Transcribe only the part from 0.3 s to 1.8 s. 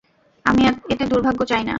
আমি এতে দুর্ভাগ্য চাই না।